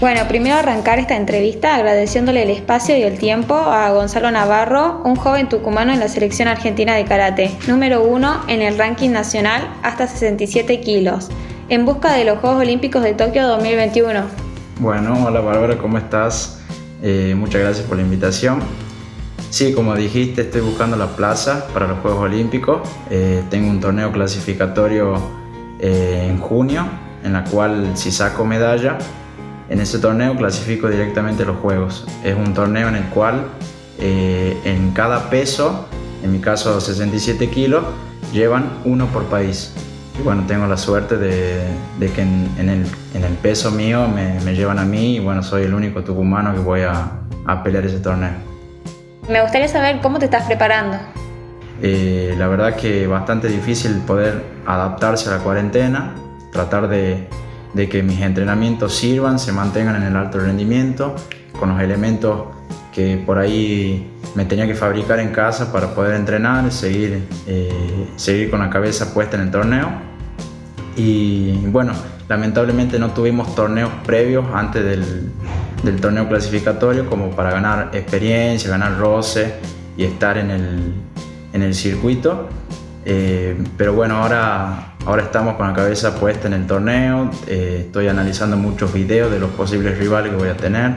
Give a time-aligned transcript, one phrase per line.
[0.00, 5.16] Bueno, primero arrancar esta entrevista agradeciéndole el espacio y el tiempo a Gonzalo Navarro, un
[5.16, 10.06] joven tucumano en la selección argentina de karate, número uno en el ranking nacional hasta
[10.06, 11.30] 67 kilos,
[11.68, 14.22] en busca de los Juegos Olímpicos de Tokio 2021.
[14.78, 16.60] Bueno, hola Bárbara, ¿cómo estás?
[17.02, 18.60] Eh, muchas gracias por la invitación.
[19.50, 22.88] Sí, como dijiste, estoy buscando la plaza para los Juegos Olímpicos.
[23.10, 25.20] Eh, tengo un torneo clasificatorio
[25.80, 26.86] eh, en junio,
[27.24, 28.96] en la cual si saco medalla,
[29.68, 32.06] en ese torneo clasifico directamente los juegos.
[32.24, 33.46] Es un torneo en el cual
[33.98, 35.86] eh, en cada peso,
[36.22, 37.84] en mi caso 67 kilos,
[38.32, 39.74] llevan uno por país.
[40.18, 41.68] Y bueno, tengo la suerte de,
[41.98, 46.52] que en, el, peso mío me, llevan a mí y bueno, soy el único tucumano
[46.54, 47.12] que voy a,
[47.62, 48.32] pelear ese torneo.
[49.28, 50.98] Me gustaría saber cómo te estás preparando.
[51.80, 56.14] Eh, la verdad que bastante difícil poder adaptarse a la cuarentena,
[56.52, 57.28] tratar de,
[57.74, 61.14] de que mis entrenamientos sirvan, se mantengan en el alto rendimiento,
[61.58, 62.48] con los elementos
[62.92, 68.50] que por ahí me tenía que fabricar en casa para poder entrenar, seguir, eh, seguir
[68.50, 69.88] con la cabeza puesta en el torneo.
[70.96, 71.92] Y bueno,
[72.28, 75.30] lamentablemente no tuvimos torneos previos antes del,
[75.82, 79.54] del torneo clasificatorio como para ganar experiencia, ganar roce
[79.96, 80.94] y estar en el,
[81.52, 82.48] en el circuito.
[83.10, 88.06] Eh, pero bueno, ahora, ahora estamos con la cabeza puesta en el torneo, eh, estoy
[88.06, 90.94] analizando muchos videos de los posibles rivales que voy a tener,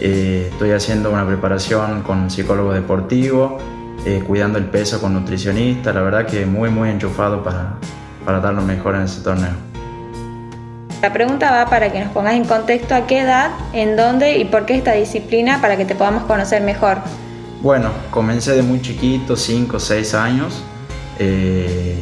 [0.00, 3.58] eh, estoy haciendo una preparación con psicólogo deportivo,
[4.26, 7.74] cuidando el peso con nutricionista, la verdad que muy muy enchufado para,
[8.24, 9.52] para dar lo mejor en ese torneo.
[11.02, 14.46] La pregunta va para que nos pongas en contexto a qué edad, en dónde y
[14.46, 16.96] por qué esta disciplina para que te podamos conocer mejor.
[17.60, 20.64] Bueno, comencé de muy chiquito, 5 o 6 años.
[21.18, 21.96] Eh,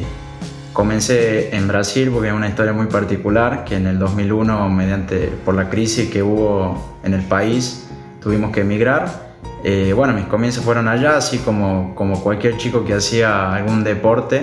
[0.73, 5.55] comencé en Brasil porque es una historia muy particular, que en el 2001, mediante, por
[5.55, 7.89] la crisis que hubo en el país,
[8.21, 9.37] tuvimos que emigrar.
[9.65, 14.43] Eh, bueno, mis comienzos fueron allá, así como, como cualquier chico que hacía algún deporte,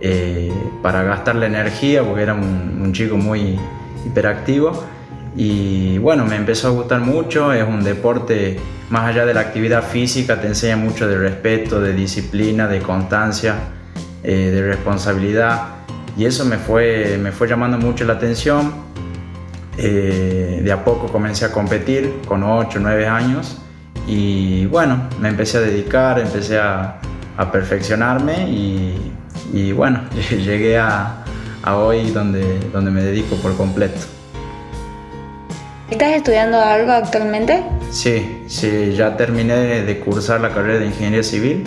[0.00, 0.52] eh,
[0.82, 3.58] para gastar la energía, porque era un, un chico muy
[4.06, 4.84] hiperactivo.
[5.34, 8.56] Y bueno, me empezó a gustar mucho, es un deporte
[8.88, 13.56] más allá de la actividad física, te enseña mucho de respeto, de disciplina, de constancia
[14.28, 15.68] eh, de responsabilidad
[16.18, 18.72] y eso me fue, me fue llamando mucho la atención.
[19.78, 23.58] Eh, de a poco comencé a competir con 8, 9 años
[24.08, 26.98] y bueno, me empecé a dedicar, empecé a,
[27.36, 29.12] a perfeccionarme y,
[29.52, 30.00] y, bueno,
[30.30, 31.22] llegué a,
[31.62, 34.00] a, hoy donde, donde me dedico por completo.
[35.88, 37.62] ¿Estás estudiando algo actualmente?
[37.92, 41.64] Sí, sí, ya terminé de cursar la carrera de Ingeniería Civil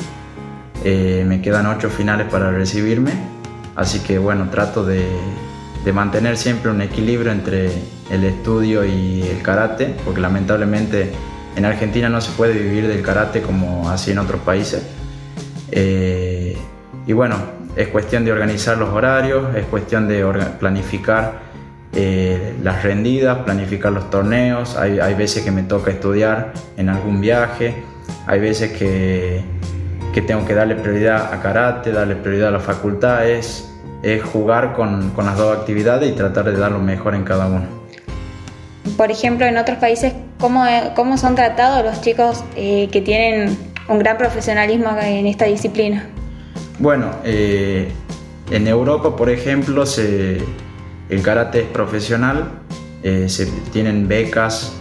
[0.83, 3.11] eh, me quedan ocho finales para recibirme,
[3.75, 5.05] así que bueno, trato de,
[5.93, 7.71] mantener siempre un equilibrio entre
[8.11, 11.11] el estudio y el karate, porque lamentablemente
[11.55, 14.83] en Argentina no se puede vivir del karate como así en otros países.
[15.71, 16.55] Eh,
[17.07, 17.37] y bueno,
[17.75, 20.23] es cuestión de organizar los horarios, es cuestión de
[20.59, 21.39] planificar
[21.95, 24.75] eh, las rendidas, planificar los torneos.
[24.75, 27.73] Hay, hay veces que me toca estudiar en algún viaje,
[28.27, 29.58] hay veces que
[30.19, 33.65] que tengo que darle prioridad a karate, darle prioridad a la facultad, es,
[34.33, 37.65] jugar con, las dos actividades y tratar de dar lo mejor en cada uno.
[38.97, 43.57] Por ejemplo, en otros países, ¿cómo, cómo son tratados los chicos eh, que tienen
[43.87, 46.07] un gran profesionalismo en esta disciplina?
[46.79, 47.89] Bueno, eh,
[48.51, 52.51] en Europa, por ejemplo, el karate es profesional,
[53.03, 54.75] eh, se tienen becas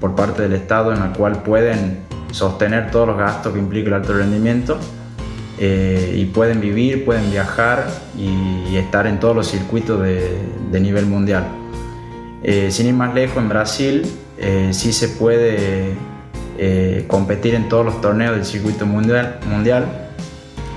[0.00, 3.94] por parte del Estado en la cual pueden sostener todos los gastos que implica el
[3.94, 4.78] alto rendimiento
[5.58, 7.86] eh, y pueden vivir, pueden viajar
[8.16, 11.46] y, estar en todos los circuitos de, nivel mundial.
[12.42, 14.06] Eh, sin ir más lejos, en Brasil
[14.38, 15.96] eh, sí se puede
[17.06, 19.40] competir en todos los torneos del circuito mundial.
[19.46, 19.86] mundial.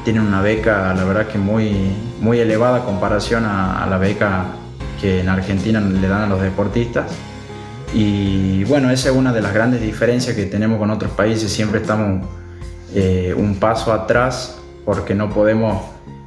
[0.03, 4.45] Tienen una beca, la verdad que muy, muy elevada comparación a la beca
[5.00, 7.06] que en Argentina le dan a los deportistas.
[7.94, 11.51] Y bueno, esa es una de las grandes diferencias que tenemos con otros países.
[11.51, 12.25] Siempre estamos
[12.95, 15.84] eh, un paso atrás porque no podemos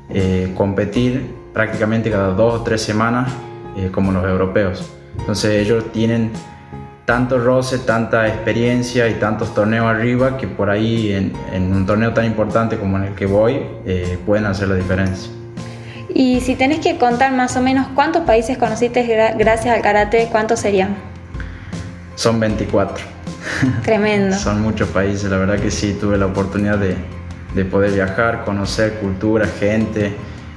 [0.09, 3.33] eh, competir prácticamente cada dos o tres semanas
[3.77, 4.89] eh, como los europeos.
[5.19, 6.31] Entonces ellos tienen
[7.05, 12.13] tanto roce, tanta experiencia y tantos torneos arriba que por ahí en, en un torneo
[12.13, 13.63] tan importante como en el que voy
[14.25, 15.31] pueden hacer la diferencia.
[16.13, 19.05] Y si tenés que contar más o menos cuántos países conociste
[19.39, 21.16] gracias al karate, ¿cuántos serían?
[22.17, 23.05] Son 24.
[23.85, 24.37] Tremendo.
[24.39, 26.97] Son muchos países, la verdad que sí, tuve la oportunidad de,
[27.55, 30.15] de poder viajar, conocer cultura, gente,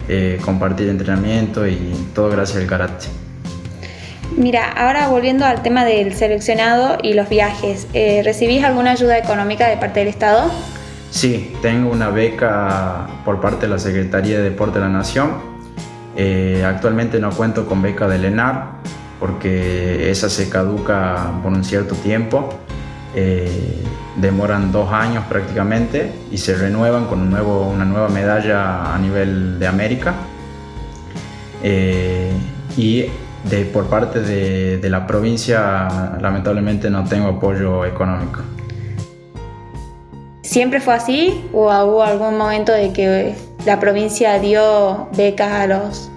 [0.07, 3.05] eh, compartir entrenamiento y todo gracias al karate.
[4.35, 9.67] Mira, ahora volviendo al tema del seleccionado y los viajes, eh, ¿recibís alguna ayuda económica
[9.67, 10.49] de parte del Estado?
[11.11, 15.31] Sí, tengo una beca por parte de la Secretaría de Deporte de la Nación.
[16.15, 18.79] Eh, actualmente no cuento con beca del ENAR
[19.19, 22.49] porque esa se caduca por un cierto tiempo.
[23.15, 23.83] Eh,
[24.17, 29.59] demoran dos años prácticamente y se renuevan con un nuevo, una nueva medalla a nivel
[29.59, 30.13] de América.
[32.77, 33.05] y
[33.43, 38.41] de, por parte de, de la provincia lamentablemente no tengo apoyo económico.
[40.41, 43.35] ¿Siempre fue así o hubo algún momento de que
[43.65, 46.11] la provincia dio becas a los,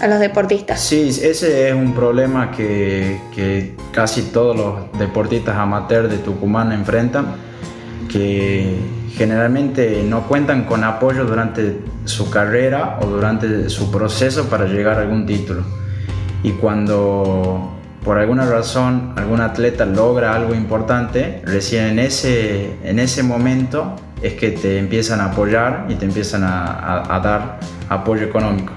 [0.00, 0.80] a los deportistas?
[0.80, 7.34] Sí, ese es un problema que, que casi todos los deportistas amateurs de Tucumán enfrentan,
[8.10, 8.76] que
[9.14, 15.02] generalmente no cuentan con apoyo durante su carrera o durante su proceso para llegar a
[15.02, 15.64] algún título
[16.42, 17.72] y cuando
[18.04, 24.34] por alguna razón algún atleta logra algo importante, recién en ese, en ese momento es
[24.34, 27.58] que te empiezan a apoyar y te empiezan a, dar
[27.88, 28.72] apoyo económico.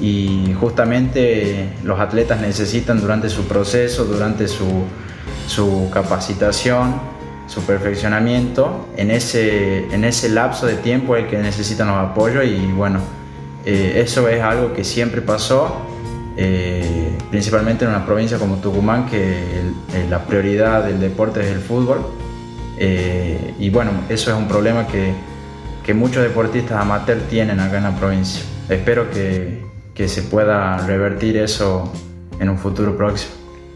[0.00, 4.84] Y justamente los atletas necesitan durante su proceso, durante su,
[5.46, 7.00] su capacitación,
[7.46, 12.44] su perfeccionamiento, en ese, en ese lapso de tiempo es el que necesitan los apoyos
[12.44, 13.00] y bueno,
[13.64, 15.88] eh, eso es algo que siempre pasó
[16.40, 19.44] eh, principalmente en una provincia como Tucumán, que
[20.08, 22.06] la prioridad del deporte es el fútbol.
[22.78, 25.12] Eh, y bueno, eso es un problema que,
[25.84, 28.44] que, muchos deportistas amateur tienen acá en la provincia.
[28.68, 29.67] Espero que,
[29.98, 31.92] que se pueda revertir eso
[32.38, 33.32] en un futuro próximo.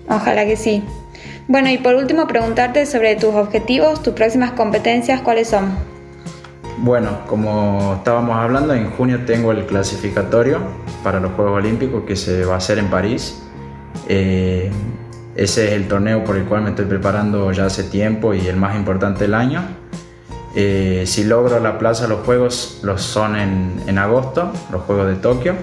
[0.09, 0.85] Ojalá que sí.
[1.49, 5.73] Bueno, y por último preguntarte sobre tus objetivos, tus próximas competencias, ¿cuáles son?
[6.79, 10.61] Bueno, como estábamos hablando, en junio tengo el clasificatorio
[11.03, 13.43] para los Juegos Olímpicos que se va a hacer en París.
[14.09, 14.71] Eh,
[15.35, 18.57] ese es el torneo por el cual me estoy preparando ya hace tiempo y el
[18.57, 19.63] más importante del año.
[20.55, 25.17] Eh, si logro la plaza, los Juegos los son en, en, agosto, los Juegos de
[25.17, 25.55] Tokio.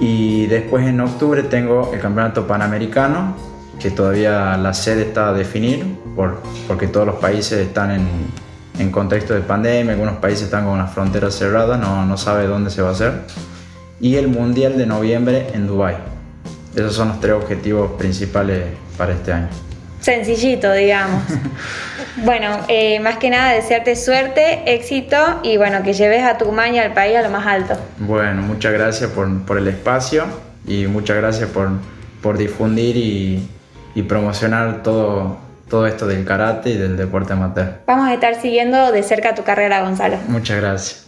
[0.00, 3.34] Y después en octubre tengo el Campeonato Panamericano,
[3.78, 8.06] que todavía la sede está a definir, por, porque todos los países están en,
[8.78, 12.70] en contexto de pandemia, algunos países están con las fronteras cerradas, no, no sabe dónde
[12.70, 13.22] se va a hacer.
[14.00, 15.96] Y el Mundial de noviembre en Dubai.
[16.74, 18.64] Esos son los tres objetivos principales
[18.98, 19.48] para este año.
[20.06, 21.24] Sencillito, digamos.
[22.18, 26.78] bueno, eh, más que nada desearte suerte, éxito y bueno, que lleves a Tucumán y
[26.78, 27.76] al país a lo más alto.
[27.98, 30.26] Bueno, muchas gracias por, por el espacio
[30.64, 31.70] y muchas gracias por,
[32.22, 33.48] por difundir y,
[33.96, 35.38] y promocionar todo,
[35.68, 37.80] todo esto del karate y del deporte amateur.
[37.84, 40.18] Vamos a estar siguiendo de cerca tu carrera, Gonzalo.
[40.28, 41.05] Muchas gracias.